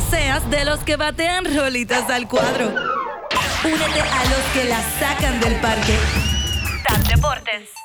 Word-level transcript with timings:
seas 0.00 0.48
de 0.50 0.64
los 0.64 0.80
que 0.80 0.96
batean 0.96 1.44
rolitas 1.56 2.08
al 2.10 2.28
cuadro. 2.28 2.66
Únete 3.64 4.00
a 4.00 4.24
los 4.24 4.44
que 4.54 4.64
la 4.64 4.80
sacan 4.98 5.40
del 5.40 5.56
parque. 5.60 5.98
TAP 6.84 7.06
Deportes. 7.08 7.79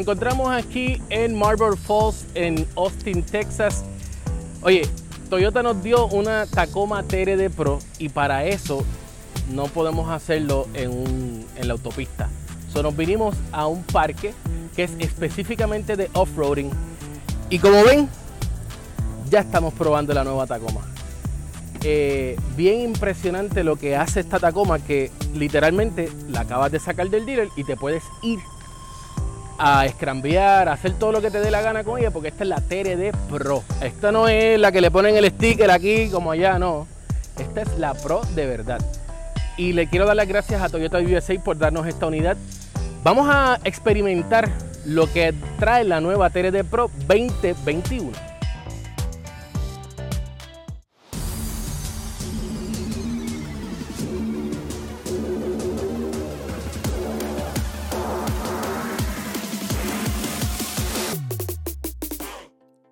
Encontramos 0.00 0.50
aquí 0.50 1.02
en 1.10 1.38
Marble 1.38 1.76
Falls, 1.76 2.24
en 2.34 2.66
Austin, 2.74 3.22
Texas. 3.22 3.84
Oye, 4.62 4.88
Toyota 5.28 5.62
nos 5.62 5.82
dio 5.82 6.06
una 6.06 6.46
Tacoma 6.46 7.02
TRD 7.02 7.50
Pro 7.50 7.80
y 7.98 8.08
para 8.08 8.46
eso 8.46 8.82
no 9.52 9.64
podemos 9.64 10.08
hacerlo 10.08 10.66
en 10.72 11.44
la 11.60 11.74
autopista. 11.74 12.30
So, 12.72 12.82
nos 12.82 12.96
vinimos 12.96 13.36
a 13.52 13.66
un 13.66 13.82
parque 13.82 14.32
que 14.74 14.84
es 14.84 14.92
específicamente 15.00 15.98
de 15.98 16.08
off-roading. 16.14 16.70
Y 17.50 17.58
como 17.58 17.84
ven, 17.84 18.08
ya 19.28 19.40
estamos 19.40 19.74
probando 19.74 20.14
la 20.14 20.24
nueva 20.24 20.46
Tacoma. 20.46 20.80
Eh, 21.82 22.38
bien 22.56 22.80
impresionante 22.80 23.64
lo 23.64 23.76
que 23.76 23.96
hace 23.96 24.20
esta 24.20 24.38
Tacoma 24.38 24.78
que 24.78 25.10
literalmente 25.34 26.10
la 26.30 26.40
acabas 26.40 26.72
de 26.72 26.80
sacar 26.80 27.10
del 27.10 27.26
dealer 27.26 27.48
y 27.54 27.64
te 27.64 27.76
puedes 27.76 28.02
ir 28.22 28.38
a 29.62 29.84
escrambear, 29.84 30.70
a 30.70 30.72
hacer 30.72 30.94
todo 30.94 31.12
lo 31.12 31.20
que 31.20 31.30
te 31.30 31.38
dé 31.38 31.50
la 31.50 31.60
gana 31.60 31.84
con 31.84 32.00
ella, 32.00 32.10
porque 32.10 32.28
esta 32.28 32.44
es 32.44 32.48
la 32.48 32.60
TRD 32.62 33.12
Pro. 33.28 33.62
Esta 33.82 34.10
no 34.10 34.26
es 34.26 34.58
la 34.58 34.72
que 34.72 34.80
le 34.80 34.90
ponen 34.90 35.16
el 35.16 35.26
sticker 35.26 35.70
aquí 35.70 36.08
como 36.08 36.30
allá, 36.30 36.58
no. 36.58 36.86
Esta 37.38 37.62
es 37.62 37.78
la 37.78 37.92
Pro 37.92 38.22
de 38.34 38.46
verdad. 38.46 38.80
Y 39.58 39.74
le 39.74 39.86
quiero 39.86 40.06
dar 40.06 40.16
las 40.16 40.26
gracias 40.26 40.62
a 40.62 40.70
Toyota 40.70 40.98
USA 40.98 41.38
por 41.44 41.58
darnos 41.58 41.86
esta 41.86 42.06
unidad. 42.06 42.38
Vamos 43.04 43.28
a 43.30 43.58
experimentar 43.64 44.50
lo 44.86 45.12
que 45.12 45.34
trae 45.58 45.84
la 45.84 46.00
nueva 46.00 46.30
TRD 46.30 46.64
Pro 46.64 46.90
2021. 47.06 48.29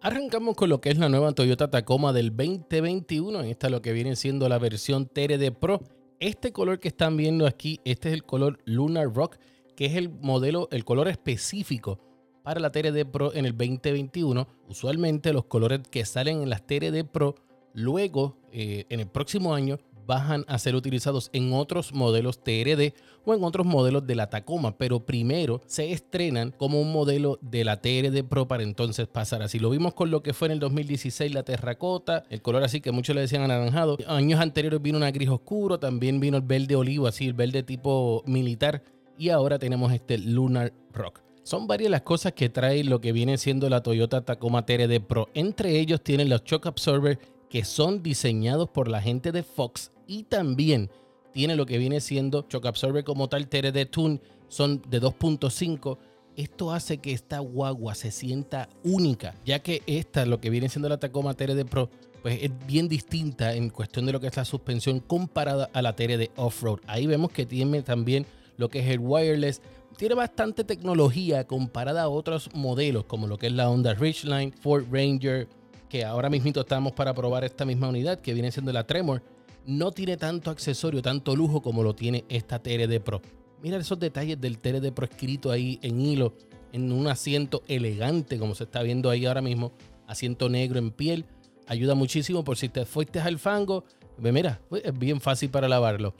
Arrancamos 0.08 0.56
con 0.56 0.70
lo 0.70 0.80
que 0.80 0.88
es 0.88 0.96
la 0.96 1.10
nueva 1.10 1.32
Toyota 1.32 1.70
Tacoma 1.70 2.14
del 2.14 2.34
2021. 2.34 3.42
Esta 3.42 3.66
es 3.66 3.70
lo 3.70 3.82
que 3.82 3.92
viene 3.92 4.16
siendo 4.16 4.48
la 4.48 4.58
versión 4.58 5.04
TRD 5.04 5.52
Pro. 5.52 5.82
Este 6.18 6.50
color 6.50 6.80
que 6.80 6.88
están 6.88 7.18
viendo 7.18 7.46
aquí, 7.46 7.78
este 7.84 8.08
es 8.08 8.14
el 8.14 8.24
color 8.24 8.58
Lunar 8.64 9.12
Rock, 9.12 9.36
que 9.76 9.84
es 9.84 9.96
el 9.96 10.08
modelo, 10.08 10.70
el 10.72 10.86
color 10.86 11.08
específico 11.08 12.00
para 12.42 12.58
la 12.58 12.72
TRD 12.72 13.04
Pro 13.04 13.34
en 13.34 13.44
el 13.44 13.52
2021. 13.52 14.48
Usualmente 14.66 15.34
los 15.34 15.44
colores 15.44 15.80
que 15.90 16.06
salen 16.06 16.40
en 16.40 16.48
las 16.48 16.66
TRD 16.66 17.04
Pro 17.04 17.34
luego 17.74 18.38
eh, 18.50 18.86
en 18.88 19.00
el 19.00 19.08
próximo 19.08 19.52
año 19.52 19.78
bajan 20.08 20.46
a 20.48 20.58
ser 20.58 20.74
utilizados 20.74 21.28
en 21.34 21.52
otros 21.52 21.92
modelos 21.92 22.42
TRD 22.42 22.94
o 23.26 23.34
en 23.34 23.44
otros 23.44 23.66
modelos 23.66 24.06
de 24.06 24.14
la 24.14 24.30
Tacoma, 24.30 24.78
pero 24.78 25.04
primero 25.04 25.60
se 25.66 25.92
estrenan 25.92 26.50
como 26.56 26.80
un 26.80 26.90
modelo 26.90 27.38
de 27.42 27.62
la 27.62 27.82
TRD 27.82 28.24
Pro 28.24 28.48
para 28.48 28.62
entonces 28.62 29.06
pasar 29.06 29.42
así. 29.42 29.58
Lo 29.58 29.68
vimos 29.68 29.92
con 29.92 30.10
lo 30.10 30.22
que 30.22 30.32
fue 30.32 30.48
en 30.48 30.52
el 30.52 30.60
2016 30.60 31.34
la 31.34 31.42
terracota, 31.42 32.24
el 32.30 32.40
color 32.40 32.64
así 32.64 32.80
que 32.80 32.90
muchos 32.90 33.14
le 33.14 33.20
decían 33.20 33.42
anaranjado. 33.42 33.98
Años 34.06 34.40
anteriores 34.40 34.80
vino 34.80 34.96
una 34.96 35.10
gris 35.10 35.28
oscuro, 35.28 35.78
también 35.78 36.20
vino 36.20 36.38
el 36.38 36.42
verde 36.42 36.74
olivo, 36.74 37.06
así 37.06 37.26
el 37.26 37.34
verde 37.34 37.62
tipo 37.62 38.22
militar 38.26 38.82
y 39.18 39.28
ahora 39.28 39.58
tenemos 39.58 39.92
este 39.92 40.16
Lunar 40.16 40.72
Rock. 40.94 41.20
Son 41.42 41.66
varias 41.66 41.90
las 41.90 42.02
cosas 42.02 42.32
que 42.32 42.48
trae 42.48 42.82
lo 42.82 43.02
que 43.02 43.12
viene 43.12 43.36
siendo 43.36 43.68
la 43.68 43.82
Toyota 43.82 44.22
Tacoma 44.22 44.64
TRD 44.64 45.00
Pro. 45.00 45.28
Entre 45.34 45.78
ellos 45.78 46.02
tienen 46.02 46.30
los 46.30 46.44
shock 46.44 46.66
absorber 46.66 47.18
que 47.50 47.64
son 47.64 48.02
diseñados 48.02 48.70
por 48.70 48.88
la 48.88 49.02
gente 49.02 49.32
de 49.32 49.42
Fox 49.42 49.90
y 50.08 50.24
también 50.24 50.90
tiene 51.32 51.54
lo 51.54 51.66
que 51.66 51.78
viene 51.78 52.00
siendo 52.00 52.44
shock 52.48 52.66
absorber 52.66 53.04
como 53.04 53.28
tal 53.28 53.46
TRD 53.46 53.86
Tune, 53.86 54.20
son 54.48 54.82
de 54.88 55.00
2.5. 55.00 55.98
Esto 56.34 56.72
hace 56.72 56.98
que 56.98 57.12
esta 57.12 57.38
guagua 57.38 57.94
se 57.94 58.10
sienta 58.10 58.68
única, 58.82 59.36
ya 59.44 59.60
que 59.60 59.82
esta, 59.86 60.26
lo 60.26 60.40
que 60.40 60.50
viene 60.50 60.68
siendo 60.68 60.88
la 60.88 60.98
Tacoma 60.98 61.34
TRD 61.34 61.64
Pro, 61.64 61.90
pues 62.22 62.42
es 62.42 62.50
bien 62.66 62.88
distinta 62.88 63.54
en 63.54 63.70
cuestión 63.70 64.06
de 64.06 64.12
lo 64.12 64.20
que 64.20 64.28
es 64.28 64.36
la 64.36 64.44
suspensión 64.44 65.00
comparada 65.00 65.68
a 65.72 65.82
la 65.82 65.94
TRD 65.94 66.30
Off-Road. 66.36 66.80
Ahí 66.86 67.06
vemos 67.06 67.30
que 67.30 67.46
tiene 67.46 67.82
también 67.82 68.26
lo 68.56 68.68
que 68.68 68.80
es 68.80 68.86
el 68.88 68.98
wireless, 69.00 69.60
tiene 69.96 70.14
bastante 70.14 70.64
tecnología 70.64 71.46
comparada 71.46 72.02
a 72.02 72.08
otros 72.08 72.50
modelos 72.54 73.04
como 73.04 73.26
lo 73.26 73.36
que 73.36 73.48
es 73.48 73.52
la 73.52 73.68
Honda 73.68 73.94
Ridgeline, 73.94 74.52
Ford 74.52 74.84
Ranger, 74.90 75.48
que 75.88 76.04
ahora 76.04 76.30
mismito 76.30 76.60
estamos 76.60 76.92
para 76.92 77.14
probar 77.14 77.44
esta 77.44 77.64
misma 77.64 77.88
unidad 77.88 78.20
que 78.20 78.32
viene 78.32 78.52
siendo 78.52 78.72
la 78.72 78.86
Tremor. 78.86 79.22
No 79.66 79.92
tiene 79.92 80.16
tanto 80.16 80.50
accesorio, 80.50 81.02
tanto 81.02 81.36
lujo 81.36 81.60
como 81.60 81.82
lo 81.82 81.94
tiene 81.94 82.24
esta 82.28 82.58
TRD 82.58 83.00
Pro. 83.00 83.20
Mira 83.62 83.76
esos 83.76 83.98
detalles 83.98 84.40
del 84.40 84.58
TRD 84.58 84.92
Pro 84.92 85.06
escrito 85.06 85.50
ahí 85.50 85.78
en 85.82 86.00
hilo, 86.00 86.34
en 86.72 86.92
un 86.92 87.08
asiento 87.08 87.62
elegante 87.66 88.38
como 88.38 88.54
se 88.54 88.64
está 88.64 88.82
viendo 88.82 89.10
ahí 89.10 89.26
ahora 89.26 89.42
mismo, 89.42 89.72
asiento 90.06 90.48
negro 90.48 90.78
en 90.78 90.90
piel. 90.90 91.24
Ayuda 91.66 91.94
muchísimo 91.94 92.44
por 92.44 92.56
si 92.56 92.68
te 92.68 92.84
fuiste 92.86 93.20
al 93.20 93.38
fango. 93.38 93.84
Mira, 94.16 94.60
pues, 94.68 94.82
es 94.84 94.98
bien 94.98 95.20
fácil 95.20 95.50
para 95.50 95.68
lavarlo. 95.68 96.14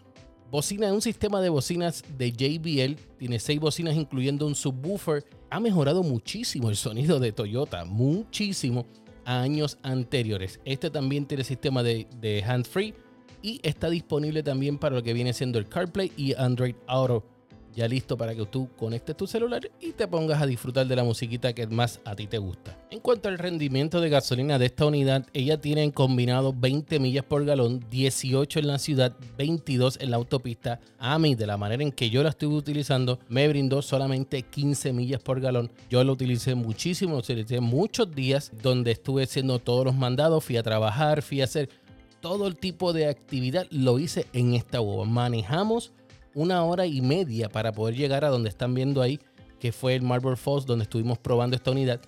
Bocina, 0.50 0.92
un 0.92 1.02
sistema 1.02 1.40
de 1.42 1.50
bocinas 1.50 2.02
de 2.16 2.32
JBL, 2.32 2.96
tiene 3.18 3.38
seis 3.38 3.60
bocinas 3.60 3.94
incluyendo 3.96 4.46
un 4.46 4.54
subwoofer. 4.54 5.24
Ha 5.50 5.60
mejorado 5.60 6.02
muchísimo 6.02 6.70
el 6.70 6.76
sonido 6.76 7.20
de 7.20 7.32
Toyota, 7.32 7.84
muchísimo 7.84 8.86
a 9.24 9.40
años 9.40 9.78
anteriores. 9.82 10.58
Este 10.64 10.90
también 10.90 11.26
tiene 11.26 11.44
sistema 11.44 11.82
de, 11.82 12.06
de 12.18 12.42
hand-free 12.42 12.94
y 13.42 13.60
está 13.62 13.90
disponible 13.90 14.42
también 14.42 14.78
para 14.78 14.96
lo 14.96 15.02
que 15.02 15.12
viene 15.12 15.32
siendo 15.32 15.58
el 15.58 15.68
CarPlay 15.68 16.12
y 16.16 16.34
Android 16.34 16.74
Auto. 16.86 17.24
Ya 17.78 17.86
listo 17.86 18.16
para 18.16 18.34
que 18.34 18.44
tú 18.44 18.68
conectes 18.76 19.16
tu 19.16 19.28
celular 19.28 19.70
y 19.80 19.92
te 19.92 20.08
pongas 20.08 20.42
a 20.42 20.46
disfrutar 20.46 20.86
de 20.88 20.96
la 20.96 21.04
musiquita 21.04 21.52
que 21.52 21.64
más 21.68 22.00
a 22.04 22.16
ti 22.16 22.26
te 22.26 22.38
gusta. 22.38 22.76
En 22.90 22.98
cuanto 22.98 23.28
al 23.28 23.38
rendimiento 23.38 24.00
de 24.00 24.08
gasolina 24.08 24.58
de 24.58 24.66
esta 24.66 24.86
unidad, 24.86 25.26
ella 25.32 25.60
tiene 25.60 25.84
en 25.84 25.92
combinado 25.92 26.52
20 26.52 26.98
millas 26.98 27.24
por 27.24 27.44
galón, 27.44 27.84
18 27.88 28.58
en 28.58 28.66
la 28.66 28.78
ciudad, 28.78 29.14
22 29.36 29.98
en 30.00 30.10
la 30.10 30.16
autopista. 30.16 30.80
A 30.98 31.20
mí, 31.20 31.36
de 31.36 31.46
la 31.46 31.56
manera 31.56 31.84
en 31.84 31.92
que 31.92 32.10
yo 32.10 32.24
la 32.24 32.30
estuve 32.30 32.56
utilizando, 32.56 33.20
me 33.28 33.46
brindó 33.46 33.80
solamente 33.80 34.42
15 34.42 34.92
millas 34.92 35.22
por 35.22 35.40
galón. 35.40 35.70
Yo 35.88 36.02
lo 36.02 36.14
utilicé 36.14 36.56
muchísimo, 36.56 37.12
lo 37.12 37.18
utilicé 37.18 37.60
muchos 37.60 38.12
días 38.12 38.50
donde 38.60 38.90
estuve 38.90 39.22
haciendo 39.22 39.60
todos 39.60 39.84
los 39.84 39.94
mandados, 39.94 40.42
fui 40.42 40.56
a 40.56 40.64
trabajar, 40.64 41.22
fui 41.22 41.42
a 41.42 41.44
hacer 41.44 41.68
todo 42.20 42.46
el 42.46 42.56
tipo 42.56 42.92
de 42.92 43.08
actividad, 43.08 43.66
lo 43.70 43.98
hice 43.98 44.26
en 44.32 44.54
esta 44.54 44.80
hueva. 44.80 45.04
Manejamos 45.04 45.92
una 46.34 46.62
hora 46.64 46.86
y 46.86 47.00
media 47.00 47.48
para 47.48 47.72
poder 47.72 47.96
llegar 47.96 48.24
a 48.24 48.28
donde 48.28 48.48
están 48.48 48.74
viendo 48.74 49.02
ahí, 49.02 49.18
que 49.58 49.72
fue 49.72 49.94
el 49.94 50.02
Marble 50.02 50.36
Falls, 50.36 50.66
donde 50.66 50.84
estuvimos 50.84 51.18
probando 51.18 51.56
esta 51.56 51.70
unidad. 51.70 52.00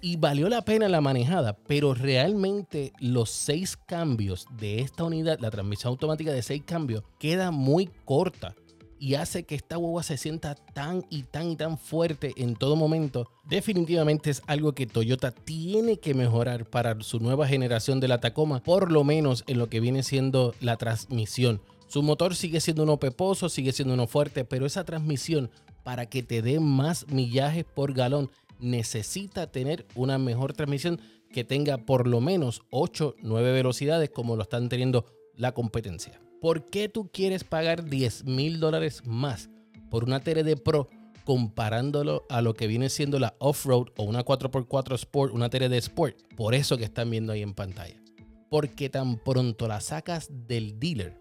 Y 0.00 0.16
valió 0.16 0.48
la 0.48 0.62
pena 0.62 0.88
la 0.88 1.00
manejada, 1.00 1.56
pero 1.68 1.94
realmente 1.94 2.92
los 2.98 3.30
seis 3.30 3.76
cambios 3.76 4.46
de 4.58 4.80
esta 4.80 5.04
unidad, 5.04 5.38
la 5.38 5.50
transmisión 5.50 5.92
automática 5.92 6.32
de 6.32 6.42
seis 6.42 6.62
cambios, 6.66 7.04
queda 7.20 7.52
muy 7.52 7.88
corta 8.04 8.56
y 9.02 9.16
hace 9.16 9.42
que 9.42 9.56
esta 9.56 9.74
guagua 9.74 10.04
se 10.04 10.16
sienta 10.16 10.54
tan 10.54 11.04
y 11.10 11.24
tan 11.24 11.50
y 11.50 11.56
tan 11.56 11.76
fuerte 11.76 12.34
en 12.36 12.54
todo 12.54 12.76
momento. 12.76 13.28
Definitivamente 13.42 14.30
es 14.30 14.44
algo 14.46 14.76
que 14.76 14.86
Toyota 14.86 15.32
tiene 15.32 15.98
que 15.98 16.14
mejorar 16.14 16.66
para 16.66 17.00
su 17.00 17.18
nueva 17.18 17.48
generación 17.48 17.98
de 17.98 18.06
la 18.06 18.20
Tacoma, 18.20 18.62
por 18.62 18.92
lo 18.92 19.02
menos 19.02 19.42
en 19.48 19.58
lo 19.58 19.68
que 19.68 19.80
viene 19.80 20.04
siendo 20.04 20.54
la 20.60 20.76
transmisión. 20.76 21.60
Su 21.88 22.04
motor 22.04 22.36
sigue 22.36 22.60
siendo 22.60 22.84
uno 22.84 22.98
peposo, 22.98 23.48
sigue 23.48 23.72
siendo 23.72 23.94
uno 23.94 24.06
fuerte, 24.06 24.44
pero 24.44 24.66
esa 24.66 24.84
transmisión 24.84 25.50
para 25.82 26.06
que 26.06 26.22
te 26.22 26.40
dé 26.40 26.60
más 26.60 27.08
millajes 27.08 27.64
por 27.64 27.94
galón 27.94 28.30
necesita 28.60 29.50
tener 29.50 29.84
una 29.96 30.16
mejor 30.18 30.52
transmisión 30.52 31.00
que 31.32 31.42
tenga 31.42 31.78
por 31.78 32.06
lo 32.06 32.20
menos 32.20 32.62
8, 32.70 33.16
9 33.20 33.50
velocidades 33.50 34.10
como 34.10 34.36
lo 34.36 34.44
están 34.44 34.68
teniendo 34.68 35.06
la 35.34 35.50
competencia. 35.50 36.20
¿Por 36.42 36.70
qué 36.70 36.88
tú 36.88 37.08
quieres 37.12 37.44
pagar 37.44 37.88
10 37.88 38.24
mil 38.24 38.58
dólares 38.58 39.02
más 39.06 39.48
por 39.88 40.02
una 40.02 40.18
TRD 40.18 40.56
Pro 40.56 40.90
comparándolo 41.24 42.26
a 42.28 42.42
lo 42.42 42.54
que 42.54 42.66
viene 42.66 42.90
siendo 42.90 43.20
la 43.20 43.36
off-road 43.38 43.90
o 43.96 44.02
una 44.02 44.24
4x4 44.24 44.94
Sport, 44.94 45.32
una 45.34 45.48
TRD 45.48 45.74
Sport? 45.74 46.16
Por 46.34 46.56
eso 46.56 46.76
que 46.76 46.82
están 46.82 47.10
viendo 47.10 47.32
ahí 47.32 47.42
en 47.42 47.54
pantalla. 47.54 48.02
Porque 48.50 48.88
tan 48.88 49.18
pronto 49.18 49.68
la 49.68 49.80
sacas 49.80 50.30
del 50.48 50.80
dealer, 50.80 51.16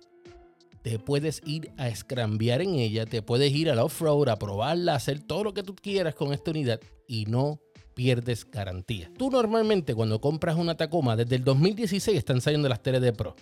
te 0.81 0.97
puedes 0.97 1.43
ir 1.45 1.71
a 1.77 1.87
escrambear 1.87 2.63
en 2.63 2.73
ella, 2.73 3.05
te 3.05 3.21
puedes 3.21 3.53
ir 3.53 3.69
al 3.69 3.77
off-road, 3.77 4.27
a 4.29 4.39
probarla, 4.39 4.93
a 4.93 4.95
hacer 4.95 5.19
todo 5.19 5.43
lo 5.43 5.53
que 5.53 5.61
tú 5.61 5.75
quieras 5.75 6.15
con 6.15 6.33
esta 6.33 6.49
unidad 6.49 6.79
y 7.07 7.27
no 7.27 7.61
pierdes 7.93 8.49
garantía. 8.49 9.11
Tú 9.19 9.29
normalmente 9.29 9.93
cuando 9.93 10.19
compras 10.19 10.55
una 10.55 10.77
Tacoma, 10.77 11.15
desde 11.15 11.35
el 11.35 11.43
2016 11.43 12.17
están 12.17 12.41
saliendo 12.41 12.67
las 12.67 12.81
TRD 12.81 13.13
Pro. 13.13 13.35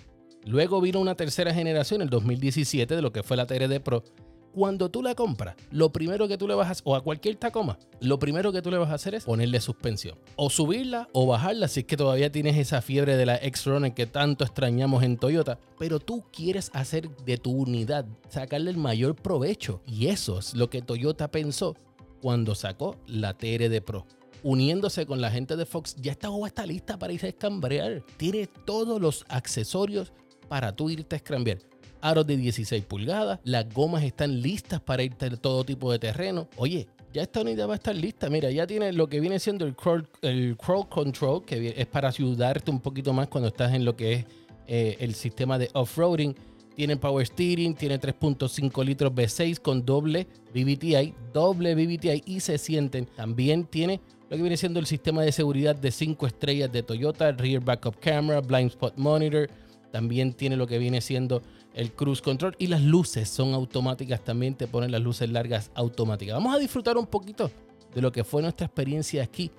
Luego 0.45 0.81
vino 0.81 0.99
una 0.99 1.15
tercera 1.15 1.53
generación, 1.53 2.01
el 2.01 2.09
2017, 2.09 2.95
de 2.95 3.01
lo 3.01 3.11
que 3.11 3.23
fue 3.23 3.37
la 3.37 3.45
TRD 3.45 3.79
Pro. 3.81 4.03
Cuando 4.51 4.89
tú 4.89 5.03
la 5.03 5.13
compras, 5.13 5.55
lo 5.69 5.91
primero 5.91 6.27
que 6.27 6.37
tú 6.37 6.47
le 6.47 6.55
vas 6.55 6.79
a 6.79 6.81
o 6.83 6.95
a 6.95 7.03
cualquier 7.03 7.35
Tacoma, 7.35 7.77
lo 7.99 8.17
primero 8.17 8.51
que 8.51 8.63
tú 8.63 8.71
le 8.71 8.79
vas 8.79 8.89
a 8.89 8.95
hacer 8.95 9.13
es 9.13 9.25
ponerle 9.25 9.61
suspensión. 9.61 10.17
O 10.37 10.49
subirla 10.49 11.07
o 11.13 11.27
bajarla 11.27 11.67
si 11.67 11.81
es 11.81 11.85
que 11.85 11.97
todavía 11.97 12.31
tienes 12.31 12.57
esa 12.57 12.81
fiebre 12.81 13.15
de 13.15 13.27
la 13.27 13.35
X-Runner 13.35 13.93
que 13.93 14.07
tanto 14.07 14.43
extrañamos 14.43 15.03
en 15.03 15.17
Toyota. 15.17 15.59
Pero 15.77 15.99
tú 15.99 16.23
quieres 16.33 16.71
hacer 16.73 17.15
de 17.17 17.37
tu 17.37 17.51
unidad, 17.51 18.05
sacarle 18.27 18.71
el 18.71 18.77
mayor 18.77 19.15
provecho. 19.15 19.81
Y 19.85 20.07
eso 20.07 20.39
es 20.39 20.55
lo 20.55 20.69
que 20.69 20.81
Toyota 20.81 21.29
pensó 21.29 21.75
cuando 22.19 22.55
sacó 22.55 22.95
la 23.05 23.35
TRD 23.35 23.81
Pro 23.81 24.07
uniéndose 24.43 25.05
con 25.05 25.19
la 25.21 25.31
gente 25.31 25.57
de 25.57 25.65
Fox, 25.65 25.95
ya 25.97 26.11
esta 26.11 26.29
guagua 26.29 26.47
está 26.47 26.65
lista 26.65 26.97
para 26.97 27.13
irse 27.13 27.27
a 27.27 27.29
escambrear. 27.29 28.03
Tiene 28.17 28.47
todos 28.47 29.01
los 29.01 29.25
accesorios 29.27 30.13
para 30.49 30.75
tú 30.75 30.89
irte 30.89 31.15
a 31.15 31.17
escrambear. 31.17 31.59
Aros 32.01 32.25
de 32.27 32.37
16 32.37 32.83
pulgadas, 32.85 33.39
las 33.43 33.73
gomas 33.73 34.03
están 34.03 34.41
listas 34.41 34.81
para 34.81 35.03
irte 35.03 35.27
a 35.27 35.37
todo 35.37 35.63
tipo 35.63 35.91
de 35.91 35.99
terreno. 35.99 36.47
Oye, 36.57 36.87
ya 37.13 37.23
esta 37.23 37.41
unidad 37.41 37.67
va 37.67 37.73
a 37.73 37.75
estar 37.75 37.95
lista. 37.95 38.29
Mira, 38.29 38.51
ya 38.51 38.67
tiene 38.67 38.93
lo 38.93 39.07
que 39.07 39.19
viene 39.19 39.39
siendo 39.39 39.65
el 39.65 39.75
crawl, 39.75 40.07
el 40.21 40.55
crawl 40.57 40.87
control, 40.87 41.43
que 41.43 41.73
es 41.75 41.85
para 41.87 42.09
ayudarte 42.09 42.69
un 42.69 42.79
poquito 42.79 43.13
más 43.13 43.27
cuando 43.27 43.47
estás 43.47 43.73
en 43.73 43.83
lo 43.83 43.95
que 43.95 44.13
es 44.13 44.25
eh, 44.67 44.97
el 44.99 45.15
sistema 45.15 45.57
de 45.57 45.69
off-roading. 45.73 46.35
Tiene 46.75 46.95
power 46.95 47.25
steering, 47.25 47.75
tiene 47.75 47.99
3.5 47.99 48.85
litros 48.85 49.11
V6 49.11 49.59
con 49.59 49.85
doble 49.85 50.27
BBTI, 50.53 51.13
doble 51.33 51.75
BBTI 51.75 52.23
y 52.25 52.39
se 52.39 52.57
sienten. 52.57 53.05
También 53.05 53.65
tiene 53.65 53.99
lo 54.29 54.37
que 54.37 54.43
viene 54.43 54.55
siendo 54.55 54.79
el 54.79 54.85
sistema 54.85 55.23
de 55.23 55.31
seguridad 55.31 55.75
de 55.75 55.91
5 55.91 56.27
estrellas 56.27 56.71
de 56.71 56.83
Toyota, 56.83 57.31
Rear 57.31 57.61
Backup 57.61 57.99
Camera, 57.99 58.39
Blind 58.39 58.69
Spot 58.69 58.95
Monitor. 58.95 59.49
También 59.91 60.33
tiene 60.33 60.55
lo 60.55 60.67
que 60.67 60.77
viene 60.77 61.01
siendo 61.01 61.41
el 61.73 61.91
cruise 61.91 62.21
control 62.21 62.55
y 62.59 62.67
las 62.67 62.81
luces 62.81 63.29
son 63.29 63.53
automáticas. 63.53 64.23
También 64.23 64.55
te 64.55 64.67
ponen 64.67 64.91
las 64.91 65.01
luces 65.01 65.29
largas 65.29 65.71
automáticas. 65.75 66.35
Vamos 66.35 66.55
a 66.55 66.59
disfrutar 66.59 66.97
un 66.97 67.07
poquito 67.07 67.51
de 67.93 68.01
lo 68.01 68.11
que 68.11 68.23
fue 68.23 68.41
nuestra 68.41 68.67
experiencia 68.67 69.23
aquí 69.23 69.51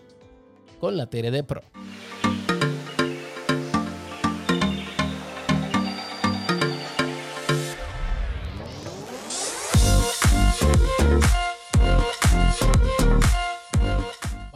con 0.79 0.97
la 0.97 1.07
TRD 1.07 1.45
Pro. 1.45 1.63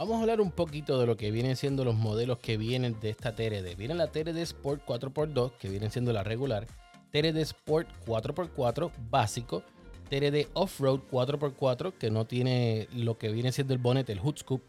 Vamos 0.05 0.19
a 0.19 0.21
hablar 0.21 0.39
un 0.39 0.51
poquito 0.51 0.99
de 0.99 1.07
lo 1.07 1.17
que 1.17 1.31
vienen 1.31 1.55
siendo 1.55 1.83
los 1.83 1.95
modelos 1.95 2.37
que 2.37 2.57
vienen 2.57 2.99
de 2.99 3.09
esta 3.09 3.33
TRD. 3.35 3.75
Viene 3.75 3.95
la 3.95 4.11
TRD 4.11 4.37
Sport 4.43 4.85
4x2, 4.85 5.53
que 5.53 5.67
viene 5.67 5.89
siendo 5.89 6.13
la 6.13 6.23
regular. 6.23 6.67
TRD 7.09 7.37
Sport 7.37 7.87
4x4 8.05 8.91
básico. 9.09 9.63
TRD 10.07 10.47
Off-Road 10.53 10.99
4x4, 11.11 11.93
que 11.93 12.11
no 12.11 12.25
tiene 12.27 12.87
lo 12.93 13.17
que 13.17 13.29
viene 13.29 13.51
siendo 13.51 13.73
el 13.73 13.79
bonnet, 13.79 14.07
el 14.11 14.19
hood 14.19 14.37
scoop. 14.37 14.61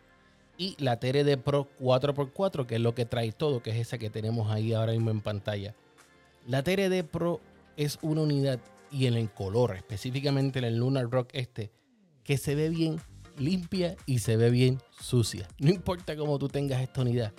Y 0.56 0.74
la 0.78 0.98
TRD 0.98 1.36
Pro 1.36 1.68
4x4, 1.80 2.64
que 2.64 2.76
es 2.76 2.80
lo 2.80 2.94
que 2.94 3.04
trae 3.04 3.30
todo, 3.32 3.62
que 3.62 3.72
es 3.72 3.76
esa 3.76 3.98
que 3.98 4.08
tenemos 4.08 4.50
ahí 4.50 4.72
ahora 4.72 4.92
mismo 4.92 5.10
en 5.10 5.20
pantalla. 5.20 5.74
La 6.46 6.62
TRD 6.62 7.04
Pro 7.04 7.42
es 7.76 7.98
una 8.00 8.22
unidad 8.22 8.58
y 8.90 9.04
en 9.04 9.12
el 9.12 9.30
color, 9.30 9.76
específicamente 9.76 10.60
en 10.60 10.64
el 10.64 10.78
Lunar 10.78 11.10
Rock 11.10 11.28
este, 11.34 11.72
que 12.24 12.38
se 12.38 12.54
ve 12.54 12.70
bien 12.70 12.98
limpia 13.38 13.96
y 14.06 14.18
se 14.18 14.36
ve 14.36 14.50
bien 14.50 14.80
sucia. 15.00 15.48
No 15.58 15.70
importa 15.70 16.16
cómo 16.16 16.38
tú 16.38 16.48
tengas 16.48 16.82
esta 16.82 17.02
unidad, 17.02 17.32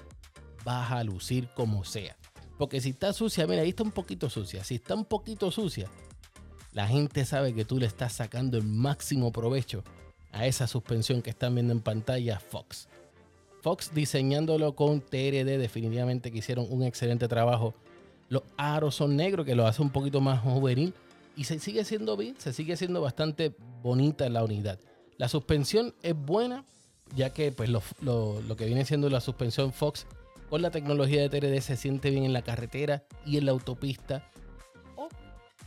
vas 0.64 0.92
a 0.92 1.04
lucir 1.04 1.50
como 1.56 1.84
sea. 1.84 2.18
Porque 2.58 2.82
si 2.82 2.90
está 2.90 3.14
sucia, 3.14 3.46
mira, 3.48 3.62
ahí 3.62 3.70
está 3.70 3.84
un 3.84 3.92
poquito 3.92 4.30
sucia. 4.30 4.64
Si 4.64 4.76
está 4.76 4.96
un 4.96 5.06
poquito 5.06 5.52
sucia, 5.52 5.90
la 6.74 6.88
gente 6.88 7.26
sabe 7.26 7.54
que 7.54 7.66
tú 7.66 7.78
le 7.78 7.86
estás 7.86 8.14
sacando 8.14 8.58
el 8.58 8.64
máximo 8.64 9.32
provecho 9.32 9.84
a 10.32 10.46
esa 10.46 10.68
suspensión 10.68 11.22
que 11.22 11.30
están 11.30 11.56
viendo 11.56 11.74
en 11.74 11.82
pantalla 11.82 12.40
Fox. 12.40 12.88
Fox 13.62 13.94
diseñándolo 13.94 14.76
con 14.76 15.02
TRD 15.02 15.58
definitivamente 15.58 16.32
que 16.32 16.40
hicieron 16.40 16.68
un 16.70 16.84
excelente 16.84 17.28
trabajo. 17.28 17.74
Los 18.30 18.44
aros 18.58 18.96
son 18.96 19.16
negros 19.16 19.46
que 19.46 19.56
lo 19.56 19.66
hace 19.66 19.82
un 19.82 19.90
poquito 19.90 20.22
más 20.22 20.42
juvenil 20.42 20.94
y 21.36 21.46
se 21.46 21.60
sigue 21.60 21.86
siendo 21.86 22.18
bien, 22.18 22.36
se 22.38 22.54
sigue 22.54 22.76
siendo 22.78 23.02
bastante 23.02 23.56
bonita 23.82 24.28
la 24.30 24.44
unidad. 24.44 24.80
La 25.18 25.28
suspensión 25.28 25.96
es 26.04 26.16
buena, 26.16 26.64
ya 27.16 27.32
que 27.32 27.52
pues 27.52 27.70
lo, 27.70 27.82
que 28.56 28.66
viene 28.66 28.86
siendo 28.86 29.10
la 29.10 29.20
suspensión 29.20 29.74
Fox 29.74 30.06
con 30.50 30.62
la 30.62 30.72
tecnología 30.72 31.22
de 31.22 31.30
TRD 31.30 31.60
se 31.62 31.76
siente 31.76 32.10
bien 32.12 32.24
en 32.24 32.34
la 32.34 32.44
carretera 32.44 33.04
y 33.26 33.38
en 33.38 33.46
la 33.46 33.52
autopista. 33.52 34.30
O 34.96 35.10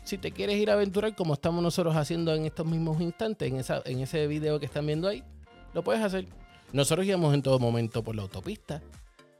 si 0.05 0.19
te 0.19 0.31
quieres 0.31 0.57
ir 0.57 0.71
a 0.71 0.75
aventurar 0.75 1.17
como 1.17 1.35
estamos 1.35 1.63
nosotros 1.63 1.97
haciendo 1.97 2.35
en 2.35 2.47
estos 2.47 2.65
mismos 2.65 3.01
instantes, 3.01 3.51
en, 3.51 3.57
esa, 3.57 3.83
en 3.85 3.99
ese 4.01 4.27
video 4.29 4.61
que 4.61 4.67
están 4.67 4.87
viendo 4.87 5.09
ahí, 5.09 5.25
lo 5.75 5.83
puedes 5.83 6.03
hacer. 6.03 6.27
Nosotros 6.73 7.05
íbamos 7.05 7.35
en 7.35 7.43
todo 7.43 7.59
momento 7.59 8.05
por 8.05 8.15
la 8.15 8.23
autopista 8.23 8.81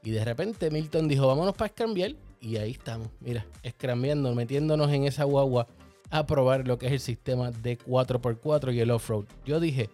y 0.03 0.11
de 0.11 0.25
repente 0.25 0.69
Milton 0.69 1.07
dijo, 1.07 1.25
vámonos 1.27 1.55
para 1.55 1.67
escrambiar. 1.67 2.15
Y 2.41 2.57
ahí 2.57 2.71
estamos, 2.71 3.07
mira, 3.19 3.45
escrambiando, 3.61 4.33
metiéndonos 4.33 4.91
en 4.91 5.05
esa 5.05 5.23
guagua 5.23 5.67
a 6.11 6.25
probar 6.27 6.67
lo 6.67 6.77
que 6.77 6.87
es 6.87 6.91
el 6.91 6.99
sistema 6.99 7.51
de 7.51 7.79
4x4 7.79 8.73
y 8.73 8.81
el 8.81 8.91
off-road. 8.91 9.25
Yo 9.45 9.59
dije, 9.59 9.89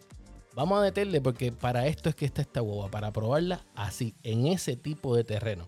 vamos 0.55 0.79
a 0.79 0.81
meterle 0.81 1.21
porque 1.21 1.51
para 1.51 1.87
esto 1.87 2.09
es 2.09 2.15
que 2.15 2.25
está 2.25 2.41
esta 2.41 2.59
guagua, 2.59 2.89
para 2.89 3.13
probarla 3.13 3.63
así, 3.75 4.15
en 4.23 4.47
ese 4.47 4.75
tipo 4.75 5.15
de 5.15 5.23
terreno. 5.23 5.67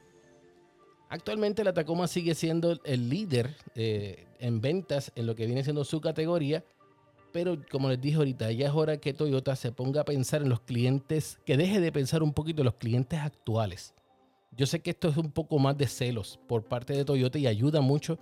Actualmente 1.07 1.63
la 1.63 1.73
Tacoma 1.73 2.07
sigue 2.07 2.35
siendo 2.35 2.79
el 2.83 3.09
líder 3.09 3.55
eh, 3.75 4.27
en 4.39 4.59
ventas 4.59 5.11
en 5.15 5.27
lo 5.27 5.35
que 5.35 5.45
viene 5.45 5.63
siendo 5.63 5.83
su 5.83 6.01
categoría, 6.01 6.63
pero 7.31 7.57
como 7.71 7.89
les 7.89 8.01
dije 8.01 8.17
ahorita, 8.17 8.51
ya 8.51 8.67
es 8.67 8.73
hora 8.73 8.97
que 8.97 9.13
Toyota 9.13 9.55
se 9.55 9.71
ponga 9.71 10.01
a 10.01 10.05
pensar 10.05 10.41
en 10.41 10.49
los 10.49 10.61
clientes, 10.61 11.39
que 11.45 11.57
deje 11.57 11.79
de 11.79 11.91
pensar 11.91 12.23
un 12.23 12.33
poquito 12.33 12.61
en 12.61 12.65
los 12.65 12.75
clientes 12.75 13.19
actuales. 13.19 13.93
Yo 14.51 14.65
sé 14.65 14.81
que 14.81 14.89
esto 14.89 15.09
es 15.09 15.17
un 15.17 15.31
poco 15.31 15.59
más 15.59 15.77
de 15.77 15.87
celos 15.87 16.39
por 16.47 16.63
parte 16.65 16.93
de 16.93 17.05
Toyota 17.05 17.37
y 17.37 17.45
ayuda 17.45 17.81
mucho 17.81 18.17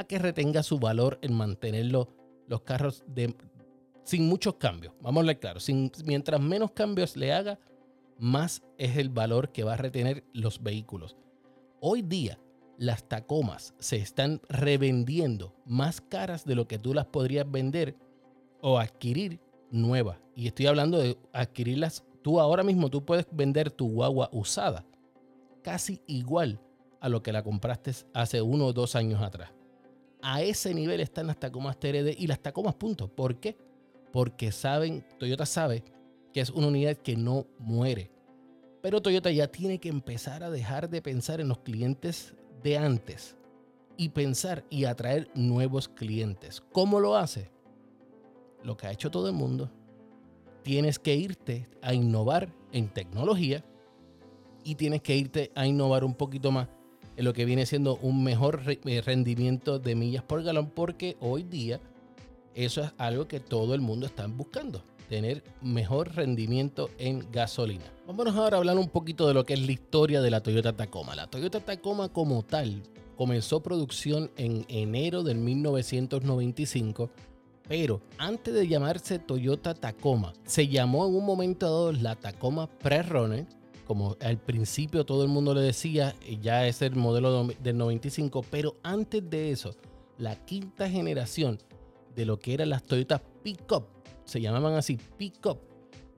a 0.00 0.04
que 0.04 0.18
retenga 0.18 0.62
su 0.62 0.78
valor 0.78 1.18
en 1.22 1.34
mantenerlo 1.34 2.08
los 2.46 2.62
carros 2.62 3.04
de, 3.06 3.34
sin 4.04 4.28
muchos 4.28 4.54
cambios. 4.54 4.94
Vamos 5.00 5.18
a 5.18 5.20
hablar 5.20 5.38
claro, 5.38 5.60
sin, 5.60 5.90
mientras 6.04 6.40
menos 6.40 6.72
cambios 6.72 7.16
le 7.16 7.32
haga, 7.32 7.58
más 8.18 8.62
es 8.76 8.96
el 8.96 9.08
valor 9.08 9.52
que 9.52 9.64
va 9.64 9.74
a 9.74 9.76
retener 9.76 10.24
los 10.32 10.62
vehículos. 10.62 11.16
Hoy 11.80 12.02
día, 12.02 12.38
las 12.76 13.08
Tacomas 13.08 13.74
se 13.78 13.96
están 13.96 14.40
revendiendo 14.48 15.54
más 15.64 16.00
caras 16.00 16.44
de 16.44 16.54
lo 16.54 16.66
que 16.66 16.78
tú 16.78 16.92
las 16.94 17.06
podrías 17.06 17.50
vender 17.50 17.94
o 18.60 18.78
adquirir 18.78 19.40
nuevas. 19.70 20.18
Y 20.34 20.46
estoy 20.46 20.66
hablando 20.66 20.98
de 20.98 21.18
adquirirlas. 21.32 22.04
Tú 22.22 22.40
ahora 22.40 22.62
mismo 22.62 22.90
tú 22.90 23.04
puedes 23.04 23.26
vender 23.30 23.70
tu 23.70 23.88
guagua 23.90 24.28
usada 24.32 24.84
casi 25.62 26.00
igual 26.06 26.60
a 27.00 27.08
lo 27.08 27.22
que 27.22 27.32
la 27.32 27.42
compraste 27.42 27.92
hace 28.14 28.42
uno 28.42 28.66
o 28.66 28.72
dos 28.72 28.96
años 28.96 29.22
atrás. 29.22 29.50
A 30.22 30.42
ese 30.42 30.74
nivel 30.74 31.00
están 31.00 31.26
las 31.26 31.38
Tacomas 31.38 31.78
TRD 31.78 32.14
y 32.18 32.26
las 32.26 32.40
Tacomas 32.40 32.74
punto. 32.74 33.08
¿Por 33.08 33.40
qué? 33.40 33.56
Porque 34.12 34.52
saben, 34.52 35.04
Toyota 35.18 35.46
sabe 35.46 35.84
que 36.32 36.40
es 36.40 36.50
una 36.50 36.68
unidad 36.68 36.96
que 36.96 37.16
no 37.16 37.46
muere. 37.58 38.10
Pero 38.82 39.00
Toyota 39.00 39.30
ya 39.30 39.48
tiene 39.48 39.78
que 39.78 39.88
empezar 39.88 40.42
a 40.42 40.50
dejar 40.50 40.88
de 40.88 41.02
pensar 41.02 41.40
en 41.40 41.48
los 41.48 41.58
clientes 41.58 42.34
de 42.62 42.78
antes 42.78 43.36
y 43.96 44.10
pensar 44.10 44.64
y 44.70 44.84
atraer 44.84 45.30
nuevos 45.34 45.88
clientes. 45.88 46.62
¿Cómo 46.72 47.00
lo 47.00 47.16
hace? 47.16 47.50
Lo 48.62 48.76
que 48.76 48.86
ha 48.86 48.92
hecho 48.92 49.10
todo 49.10 49.28
el 49.28 49.34
mundo. 49.34 49.70
Tienes 50.62 50.98
que 50.98 51.14
irte 51.14 51.68
a 51.82 51.94
innovar 51.94 52.52
en 52.72 52.88
tecnología 52.88 53.64
y 54.64 54.74
tienes 54.74 55.02
que 55.02 55.16
irte 55.16 55.50
a 55.54 55.66
innovar 55.66 56.04
un 56.04 56.14
poquito 56.14 56.50
más 56.50 56.68
en 57.20 57.26
lo 57.26 57.34
que 57.34 57.44
viene 57.44 57.66
siendo 57.66 57.96
un 57.96 58.24
mejor 58.24 58.62
eh, 58.66 59.02
rendimiento 59.02 59.78
de 59.78 59.94
millas 59.94 60.22
por 60.22 60.42
galón, 60.42 60.70
porque 60.74 61.18
hoy 61.20 61.42
día 61.42 61.78
eso 62.54 62.80
es 62.80 62.92
algo 62.96 63.28
que 63.28 63.40
todo 63.40 63.74
el 63.74 63.82
mundo 63.82 64.06
está 64.06 64.26
buscando, 64.26 64.82
tener 65.06 65.44
mejor 65.60 66.14
rendimiento 66.14 66.88
en 66.96 67.30
gasolina. 67.30 67.84
Vámonos 68.06 68.34
ahora 68.36 68.56
a 68.56 68.60
hablar 68.60 68.78
un 68.78 68.88
poquito 68.88 69.28
de 69.28 69.34
lo 69.34 69.44
que 69.44 69.52
es 69.52 69.60
la 69.60 69.70
historia 69.70 70.22
de 70.22 70.30
la 70.30 70.42
Toyota 70.42 70.72
Tacoma. 70.72 71.14
La 71.14 71.26
Toyota 71.26 71.60
Tacoma 71.60 72.08
como 72.08 72.42
tal 72.42 72.82
comenzó 73.16 73.62
producción 73.62 74.30
en 74.38 74.64
enero 74.68 75.22
del 75.22 75.36
1995 75.36 77.10
pero 77.68 78.00
antes 78.18 78.52
de 78.52 78.66
llamarse 78.66 79.20
Toyota 79.20 79.74
Tacoma, 79.74 80.32
se 80.44 80.66
llamó 80.66 81.06
en 81.06 81.14
un 81.14 81.24
momento 81.24 81.66
dado 81.66 81.92
la 81.92 82.16
Tacoma 82.16 82.66
Pre-Runner 82.66 83.46
como 83.90 84.16
al 84.20 84.38
principio 84.38 85.04
todo 85.04 85.24
el 85.24 85.28
mundo 85.28 85.52
le 85.52 85.62
decía, 85.62 86.14
eh, 86.24 86.38
ya 86.40 86.64
es 86.64 86.80
el 86.80 86.94
modelo 86.94 87.48
del 87.60 87.76
95, 87.76 88.44
pero 88.48 88.76
antes 88.84 89.28
de 89.28 89.50
eso, 89.50 89.74
la 90.16 90.36
quinta 90.36 90.88
generación 90.88 91.58
de 92.14 92.24
lo 92.24 92.38
que 92.38 92.54
eran 92.54 92.70
las 92.70 92.84
Toyota 92.84 93.20
Pickup. 93.42 93.88
Se 94.24 94.40
llamaban 94.40 94.74
así 94.74 94.96
Pickup. 95.18 95.58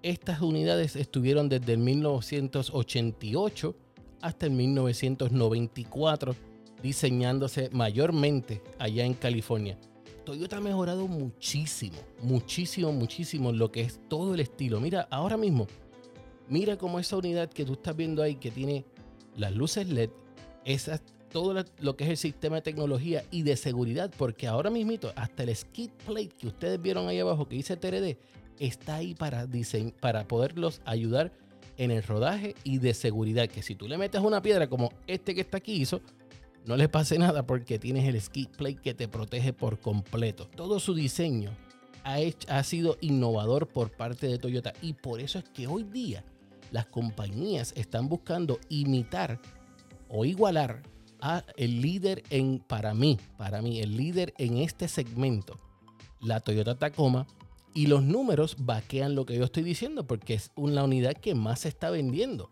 Estas 0.03 0.43
unidades 0.43 0.97
estuvieron 0.97 1.49
desde 1.49 1.73
el 1.73 1.79
1988 1.79 3.75
hasta 4.21 4.45
el 4.45 4.53
1994 4.53 6.37
diseñándose 6.83 7.71
mayormente 7.73 8.61
allá 8.79 9.07
en 9.07 9.15
California. 9.15 9.79
Toyota 10.27 10.59
ha 10.59 10.61
mejorado 10.61 11.09
muchísimo, 11.09 11.97
muchísimo, 12.21 12.93
muchísimo 12.93 13.51
lo 13.51 13.73
que 13.73 13.81
es 13.81 13.99
todo 14.11 14.35
el 14.35 14.41
estilo. 14.41 14.79
Mira, 14.79 15.09
ahora 15.11 15.39
mismo, 15.39 15.69
mira 16.53 16.77
cómo 16.77 16.99
esa 16.99 17.17
unidad 17.17 17.49
que 17.49 17.65
tú 17.65 17.73
estás 17.73 17.97
viendo 17.97 18.23
ahí 18.23 18.37
que 18.37 18.51
tiene 18.51 18.85
las 19.37 19.55
luces 19.55 19.89
LED, 19.89 20.11
esas, 20.67 21.03
todo 21.31 21.65
lo 21.81 21.97
que 21.97 22.05
es 22.05 22.11
el 22.11 22.17
sistema 22.19 22.57
de 22.57 22.63
tecnología 22.63 23.25
y 23.31 23.43
de 23.43 23.57
seguridad, 23.57 24.13
porque 24.19 24.47
ahora 24.47 24.69
mismo 24.69 24.93
hasta 25.17 25.45
el 25.45 25.57
skid 25.57 25.91
plate 26.05 26.29
que 26.29 26.49
ustedes 26.49 26.81
vieron 26.81 27.09
ahí 27.09 27.19
abajo 27.19 27.49
que 27.49 27.57
dice 27.57 27.77
TRD 27.77 28.19
está 28.59 28.97
ahí 28.97 29.15
para, 29.15 29.49
para 29.99 30.29
poderlos 30.29 30.83
ayudar 30.85 31.33
en 31.79 31.91
el 31.91 32.03
rodaje 32.03 32.55
y 32.65 32.79
de 32.79 32.93
seguridad. 32.93 33.49
Que 33.49 33.63
si 33.63 33.75
tú 33.75 33.89
le 33.89 33.97
metes 33.97 34.21
una 34.21 34.43
piedra 34.43 34.69
como 34.69 34.93
este 35.07 35.35
que 35.35 35.41
está 35.41 35.57
aquí 35.57 35.73
hizo, 35.73 36.03
no 36.67 36.77
le 36.77 36.91
pase 36.91 37.19
nada 37.19 37.47
porque 37.47 37.79
tienes 37.79 38.07
el 38.07 38.21
skid 38.21 38.49
plate 38.49 38.77
que 38.77 38.93
te 38.93 39.09
protege 39.09 39.55
por 39.55 39.81
completo. 39.81 40.47
Todo 40.55 40.79
su 40.81 40.95
diseño 40.95 41.51
ha, 42.05 42.19
ha 42.49 42.63
sido 42.63 42.99
innovador 43.01 43.69
por 43.69 43.91
parte 43.91 44.29
de 44.29 44.39
Toyota 44.39 44.75
y 44.83 44.93
por 44.93 45.21
eso 45.21 45.39
es 45.39 45.49
que 45.49 45.67
hoy 45.67 45.83
día 45.85 46.23
las 46.73 46.87
compañías 46.87 47.73
están 47.77 48.09
buscando 48.09 48.59
imitar 48.69 49.41
o 50.09 50.25
igualar 50.25 50.83
a 51.21 51.45
el 51.57 51.81
líder 51.81 52.25
en, 52.31 52.59
para 52.59 52.95
mí, 52.95 53.19
para 53.39 53.63
mí, 53.63 53.81
el 53.81 53.97
líder 53.97 54.35
en 54.39 54.59
este 54.59 54.89
segmento, 54.89 55.57
la 56.21 56.41
Toyota 56.41 56.77
Tacoma, 56.77 57.27
y 57.75 57.87
los 57.87 58.03
números 58.03 58.57
vaquean 58.59 59.15
lo 59.15 59.25
que 59.25 59.37
yo 59.37 59.45
estoy 59.45 59.63
diciendo 59.63 60.07
porque 60.07 60.35
es 60.35 60.51
una 60.57 60.85
unidad 60.85 61.15
que 61.15 61.35
más 61.35 61.61
se 61.61 61.69
está 61.69 61.91
vendiendo. 61.91 62.51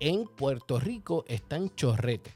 En 0.00 0.26
Puerto 0.26 0.80
Rico 0.80 1.24
están 1.28 1.70
chorrete, 1.70 2.32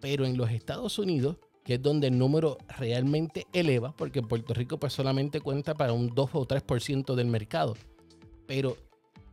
pero 0.00 0.26
en 0.26 0.36
los 0.36 0.50
Estados 0.50 0.98
Unidos, 0.98 1.38
que 1.64 1.74
es 1.74 1.82
donde 1.82 2.08
el 2.08 2.18
número 2.18 2.58
realmente 2.78 3.46
eleva, 3.52 3.96
porque 3.96 4.22
Puerto 4.22 4.54
Rico 4.54 4.78
pues 4.78 4.92
solamente 4.92 5.40
cuenta 5.40 5.74
para 5.74 5.92
un 5.92 6.08
2 6.14 6.30
o 6.32 6.46
3% 6.46 7.14
del 7.14 7.26
mercado. 7.26 7.74
Pero 8.46 8.76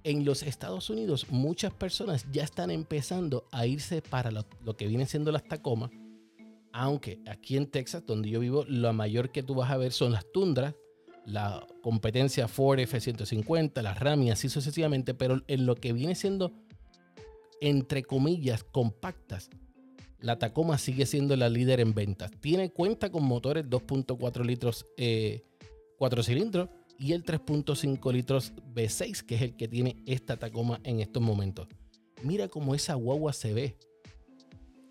en 0.04 0.26
los 0.26 0.44
Estados 0.44 0.90
Unidos 0.90 1.28
muchas 1.30 1.74
personas 1.74 2.26
ya 2.32 2.44
están 2.44 2.72
empezando 2.72 3.48
a 3.52 3.66
irse 3.66 4.02
para 4.02 4.32
lo, 4.32 4.76
que 4.76 4.88
viene 4.88 5.06
siendo 5.06 5.32
las 5.32 5.44
Tacoma, 5.44 5.92
aunque 6.72 7.22
aquí 7.28 7.58
en 7.58 7.68
Texas, 7.68 8.06
donde 8.06 8.30
yo 8.30 8.40
vivo, 8.40 8.66
lo 8.68 8.92
mayor 8.94 9.32
que 9.32 9.44
tú 9.44 9.56
vas 9.56 9.72
a 9.72 9.78
ver 9.78 9.92
son 9.92 10.12
las 10.12 10.26
tundras, 10.32 10.76
la 11.26 11.66
competencia 11.82 12.48
Ford 12.48 12.80
F-150, 12.80 13.82
las 13.82 14.00
Ram 14.00 14.24
y 14.24 14.32
así 14.32 14.50
sucesivamente, 14.50 15.14
pero 15.14 15.42
en 15.48 15.66
lo 15.66 15.76
que 15.76 15.94
viene 15.94 16.16
siendo, 16.16 16.52
entre 17.62 18.04
comillas, 18.04 18.64
compactas, 18.64 19.50
la 20.20 20.40
Tacoma 20.40 20.78
sigue 20.78 21.06
siendo 21.06 21.36
la 21.36 21.50
líder 21.50 21.80
en 21.80 21.94
ventas. 21.94 22.32
Tiene 22.40 22.72
cuenta 22.72 23.10
con 23.12 23.24
motores 23.24 23.66
2.4 23.66 24.46
litros 24.46 24.86
4 25.98 26.22
eh, 26.22 26.24
cilindros 26.24 26.70
y 26.98 27.14
el 27.14 27.24
3.5 27.24 28.12
litros 28.14 28.54
V6, 28.74 29.24
que 29.24 29.36
es 29.36 29.42
el 29.42 29.56
que 29.56 29.68
tiene 29.68 29.98
esta 30.06 30.38
Tacoma 30.38 30.80
en 30.84 31.00
estos 31.00 31.22
momentos. 31.22 31.68
Mira 32.24 32.48
cómo 32.48 32.76
esa 32.76 32.94
guagua 32.94 33.34
se 33.34 33.54
ve 33.54 33.78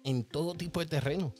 en 0.04 0.24
todo 0.24 0.54
tipo 0.54 0.80
de 0.80 0.86
terreno 0.86 1.32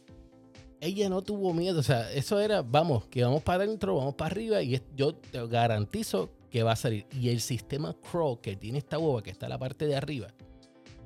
ella 0.83 1.09
no 1.09 1.23
tuvo 1.23 1.55
miedo. 1.55 1.79
O 1.79 1.83
sea, 1.83 2.13
eso 2.13 2.41
era, 2.41 2.61
vamos, 2.61 3.07
que 3.07 3.23
vamos 3.23 3.43
para 3.43 3.63
adentro, 3.63 3.97
vamos 3.97 4.17
para 4.17 4.33
arriba 4.33 4.63
y 4.63 4.83
yo 4.97 5.15
te 5.15 5.47
garantizo 5.47 6.31
que 6.51 6.65
va 6.65 6.73
a 6.73 6.77
salir. 6.77 7.07
Y 7.13 7.29
el 7.29 7.41
sistema 7.41 7.95
Crow 8.11 8.41
que 8.41 8.57
tiene 8.57 8.79
esta 8.79 8.99
hueva, 8.99 9.23
que 9.23 9.31
está 9.31 9.47
en 9.47 9.51
la 9.51 9.59
parte 9.59 9.87
de 9.87 9.95
arriba, 9.95 10.35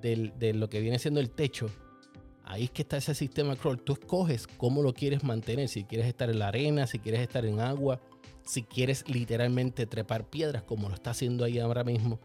de 0.00 0.54
lo 0.54 0.70
que 0.70 0.80
viene 0.80 0.98
siendo 0.98 1.20
el 1.20 1.30
techo, 1.30 1.68
ahí 2.44 2.64
es 2.64 2.70
que 2.70 2.82
está 2.82 2.96
ese 2.96 3.14
sistema 3.14 3.54
Crow. 3.54 3.76
Tú 3.76 3.92
escoges 3.92 4.46
cómo 4.46 4.82
lo 4.82 4.94
quieres 4.94 5.22
mantener. 5.22 5.68
Si 5.68 5.84
quieres 5.84 6.06
estar 6.06 6.30
en 6.30 6.38
la 6.38 6.48
arena, 6.48 6.86
si 6.86 6.98
quieres 6.98 7.20
estar 7.20 7.44
en 7.44 7.60
agua, 7.60 8.00
si 8.46 8.62
quieres 8.62 9.04
literalmente 9.08 9.86
trepar 9.86 10.24
piedras, 10.28 10.62
como 10.62 10.88
lo 10.88 10.94
está 10.94 11.10
haciendo 11.10 11.44
ahí 11.44 11.58
ahora 11.58 11.84
mismo 11.84 12.18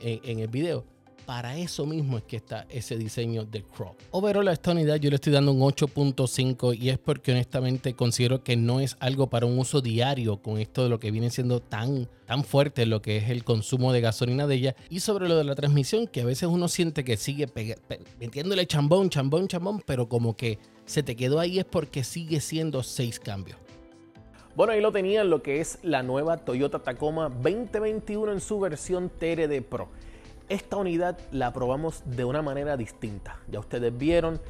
en 0.00 0.38
el 0.38 0.48
video 0.48 0.84
para 1.28 1.58
eso 1.58 1.84
mismo 1.84 2.16
es 2.16 2.24
que 2.24 2.36
está 2.36 2.64
ese 2.70 2.96
diseño 2.96 3.44
del 3.44 3.62
Crow. 3.62 3.94
Overall 4.12 4.48
a 4.48 4.52
esta 4.54 4.70
unidad 4.70 4.96
yo 4.96 5.10
le 5.10 5.16
estoy 5.16 5.30
dando 5.30 5.52
un 5.52 5.60
8.5 5.60 6.74
y 6.80 6.88
es 6.88 6.98
porque 6.98 7.32
honestamente 7.32 7.92
considero 7.92 8.42
que 8.42 8.56
no 8.56 8.80
es 8.80 8.96
algo 8.98 9.28
para 9.28 9.44
un 9.44 9.58
uso 9.58 9.82
diario 9.82 10.40
con 10.40 10.56
esto 10.56 10.84
de 10.84 10.88
lo 10.88 10.98
que 10.98 11.10
viene 11.10 11.28
siendo 11.28 11.60
tan, 11.60 12.08
tan 12.24 12.44
fuerte 12.44 12.86
lo 12.86 13.02
que 13.02 13.18
es 13.18 13.28
el 13.28 13.44
consumo 13.44 13.92
de 13.92 14.00
gasolina 14.00 14.46
de 14.46 14.54
ella. 14.54 14.76
Y 14.88 15.00
sobre 15.00 15.28
lo 15.28 15.36
de 15.36 15.44
la 15.44 15.54
transmisión, 15.54 16.06
que 16.06 16.22
a 16.22 16.24
veces 16.24 16.48
uno 16.48 16.66
siente 16.66 17.04
que 17.04 17.18
sigue 17.18 17.46
metiéndole 18.18 18.66
chambón, 18.66 19.10
chambón, 19.10 19.48
chambón, 19.48 19.82
pero 19.84 20.08
como 20.08 20.34
que 20.34 20.58
se 20.86 21.02
te 21.02 21.14
quedó 21.14 21.40
ahí 21.40 21.58
es 21.58 21.66
porque 21.66 22.04
sigue 22.04 22.40
siendo 22.40 22.82
6 22.82 23.20
cambios. 23.20 23.58
Bueno, 24.58 24.72
ahí 24.72 24.80
lo 24.80 24.90
tenían 24.90 25.30
lo 25.30 25.40
que 25.40 25.60
es 25.60 25.78
la 25.84 26.02
nueva 26.02 26.38
Toyota 26.38 26.80
Tacoma 26.80 27.28
2021 27.28 28.32
en 28.32 28.40
su 28.40 28.58
versión 28.58 29.08
TRD 29.08 29.62
Pro. 29.62 29.86
Esta 30.48 30.76
unidad 30.76 31.16
la 31.30 31.52
probamos 31.52 32.02
de 32.06 32.24
una 32.24 32.42
manera 32.42 32.76
distinta. 32.76 33.38
Ya 33.46 33.60
ustedes 33.60 33.96
vieron 33.96 34.40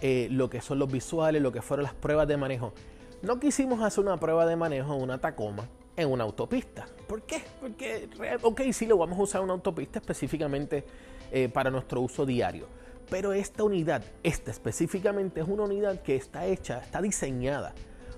eh, 0.00 0.28
lo 0.30 0.48
que 0.48 0.62
son 0.62 0.78
los 0.78 0.90
visuales, 0.90 1.42
lo 1.42 1.52
que 1.52 1.60
fueron 1.60 1.84
las 1.84 1.92
pruebas 1.92 2.26
de 2.26 2.38
manejo. 2.38 2.72
No 3.20 3.38
quisimos 3.38 3.82
hacer 3.82 4.02
una 4.02 4.16
prueba 4.16 4.46
de 4.46 4.56
manejo 4.56 4.94
en 4.94 5.02
una 5.02 5.18
Tacoma 5.18 5.68
en 5.94 6.10
una 6.10 6.24
autopista. 6.24 6.86
¿Por 7.06 7.20
qué? 7.20 7.42
Porque, 7.60 8.08
ok, 8.40 8.62
sí 8.72 8.86
lo 8.86 8.96
vamos 8.96 9.18
a 9.18 9.22
usar 9.24 9.40
en 9.40 9.44
una 9.44 9.52
autopista 9.52 9.98
específicamente 9.98 10.84
eh, 11.30 11.50
para 11.50 11.70
nuestro 11.70 12.00
uso 12.00 12.24
diario. 12.24 12.66
Pero 13.10 13.34
esta 13.34 13.62
unidad, 13.62 14.02
esta 14.22 14.52
específicamente, 14.52 15.42
es 15.42 15.46
una 15.46 15.64
unidad 15.64 16.00
que 16.00 16.16
está 16.16 16.46
hecha, 16.46 16.78
está 16.78 17.02
diseñada 17.02 17.74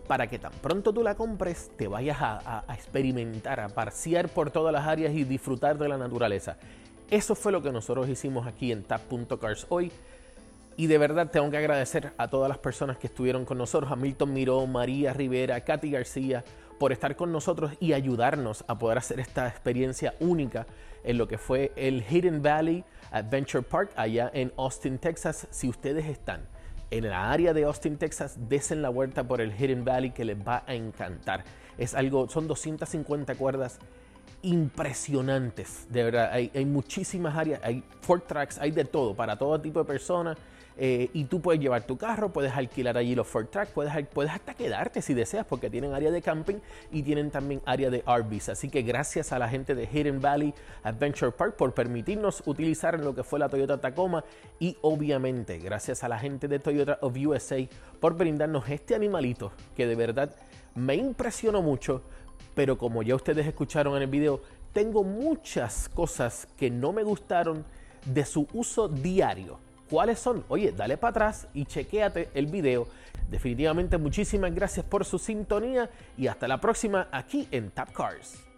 para 0.07 0.27
que 0.27 0.39
tan 0.39 0.53
pronto 0.53 0.93
tú 0.93 1.03
la 1.03 1.15
compres, 1.15 1.71
te 1.77 1.89
vayas 1.89 2.19
a, 2.21 2.65
experimentar, 2.75 3.61
a 3.61 3.69
parciar 3.69 4.29
por 4.29 4.51
todas 4.51 4.73
las 4.73 4.87
áreas 4.87 5.15
y 5.15 5.25
disfrutar 5.25 5.79
de 5.79 5.89
la 5.89 5.99
naturaleza. 5.99 6.57
Eso 7.11 7.35
fue 7.35 7.53
lo 7.53 7.63
que 7.63 7.73
nosotros 7.73 8.09
hicimos 8.09 8.47
aquí 8.47 8.73
en 8.73 8.83
Tap.cars 8.83 9.67
hoy. 9.69 9.93
Y 10.77 10.87
de 10.87 10.97
verdad 10.97 11.31
tengo 11.31 11.51
que 11.51 11.59
agradecer 11.59 12.13
a 12.17 12.29
todas 12.29 12.49
las 12.49 12.59
personas 12.59 12.97
que 12.97 13.07
estuvieron 13.07 13.45
con 13.45 13.59
nosotros, 13.59 13.93
a 13.93 13.97
Milton 13.97 14.33
Miró, 14.33 14.67
María 14.67 15.13
Rivera, 15.13 15.61
Katy 15.61 15.91
García, 15.91 16.45
por 16.79 16.93
estar 16.93 17.15
con 17.15 17.31
nosotros 17.31 17.73
y 17.79 17.93
ayudarnos 17.93 18.65
a 18.67 18.79
poder 18.79 18.99
hacer 18.99 19.21
esta 19.21 19.47
experiencia 19.47 20.15
única 20.19 20.67
en 21.05 21.19
lo 21.19 21.29
que 21.29 21.37
fue 21.37 21.73
el 21.77 22.03
Hidden 22.03 22.43
Valley 22.43 22.85
Adventure 23.11 23.63
Park 23.63 23.91
allá 23.97 24.31
en 24.33 24.53
Austin, 24.57 24.99
Texas. 24.99 25.47
Si 25.51 25.69
ustedes 25.69 26.07
están 26.07 26.41
en 26.93 27.09
la 27.09 27.33
área 27.33 27.55
de 27.55 27.65
Austin, 27.65 27.97
Texas, 27.97 28.37
desen 28.49 28.83
la 28.83 28.91
vuelta 28.91 29.25
por 29.25 29.41
el 29.41 29.51
Hidden 29.51 29.83
Valley 29.83 30.11
que 30.11 30.27
les 30.27 30.37
va 30.37 30.63
a 30.67 30.75
encantar. 30.75 31.43
Es 31.79 31.95
algo, 31.95 32.29
son 32.29 32.47
250 32.47 33.35
cuerdas 33.37 33.79
impresionantes, 34.43 35.87
de 35.89 36.05
verdad. 36.05 36.31
Hay, 36.33 36.67
muchísimas 36.67 37.35
áreas, 37.35 37.61
hay 37.65 37.83
Ford 38.03 38.23
Tracks, 38.27 38.59
hay 38.59 38.73
de 38.73 38.85
todo, 38.85 39.15
para 39.15 39.37
todo 39.37 39.59
tipo 39.59 39.79
de 39.79 39.87
personas. 39.87 40.37
Eh, 40.79 41.11
y 41.13 41.25
tú 41.25 41.41
puedes 41.41 41.61
llevar 41.61 41.85
tu 41.85 41.97
carro, 41.97 42.33
puedes 42.33 42.53
alquilar 42.53 42.97
allí 42.97 43.15
los 43.15 43.27
Ford 43.27 43.47
Tracks, 43.47 43.73
puedes, 43.73 43.93
puedes 44.09 44.33
hasta 44.33 44.55
quedarte 44.55 45.03
si 45.03 45.15
deseas, 45.15 45.47
porque 45.47 45.71
tienen 45.71 45.93
área 45.93 46.11
de 46.11 46.23
camping 46.23 46.57
y 46.91 47.03
tienen 47.03 47.31
también 47.31 47.61
área 47.65 47.91
de 47.91 48.03
RVs. 48.07 48.51
Así 48.51 48.69
que 48.69 48.83
gracias 48.83 49.33
a 49.33 49.39
la 49.39 49.49
gente 49.49 49.75
de 49.75 49.87
Hidden 49.87 50.21
Valley 50.21 50.55
Adventure 50.83 51.33
Park 51.33 51.57
por 51.57 51.75
permitirnos 51.75 52.43
utilizar 52.47 52.99
lo 52.99 53.15
que 53.15 53.23
fue 53.23 53.39
la 53.39 53.49
Toyota 53.49 53.81
Tacoma 53.81 54.25
y 54.59 54.77
obviamente 54.83 55.59
gracias 55.59 56.05
a 56.05 56.09
la 56.09 56.19
gente 56.19 56.49
de 56.49 56.59
Toyota 56.59 56.99
of 57.01 57.17
USA 57.17 57.59
por 58.01 58.17
brindarnos 58.17 58.69
este 58.69 58.95
animalito 58.95 59.53
que 59.77 59.87
de 59.87 59.95
verdad 59.95 60.35
me 60.75 60.95
impresionó 60.95 61.61
mucho 61.63 62.03
pero 62.55 62.77
como 62.77 63.03
ya 63.03 63.15
ustedes 63.15 63.47
escucharon 63.47 63.97
en 63.97 64.03
el 64.03 64.09
video, 64.09 64.41
tengo 64.73 65.05
muchas 65.05 65.89
cosas 65.89 66.47
que 66.57 66.71
no 66.71 66.93
me 66.93 67.03
gustaron 67.03 67.65
de 68.05 68.25
su 68.25 68.47
uso 68.53 68.89
diario. 68.89 69.59
¿Cuáles 69.93 70.21
son? 70.21 70.43
Oye, 70.49 70.73
dale 70.73 70.97
para 70.97 71.11
atrás 71.11 71.49
y 71.53 71.67
chequéate 71.67 72.31
el 72.33 72.47
video. 72.47 72.89
Definitivamente 73.31 73.99
muchísimas 73.99 74.55
gracias 74.55 74.87
por 74.87 75.05
su 75.05 75.19
sintonía 75.19 75.91
y 76.17 76.29
hasta 76.29 76.49
la 76.49 76.59
próxima 76.63 77.09
aquí 77.13 77.47
en 77.51 77.71
Tap 77.71 77.93
Cars. 77.93 78.52